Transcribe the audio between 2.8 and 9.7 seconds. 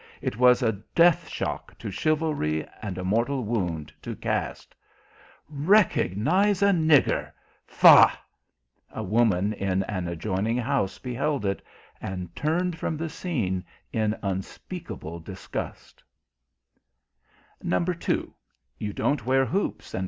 and a mortal wound to caste. "Recognize a nigger! Fough!" A woman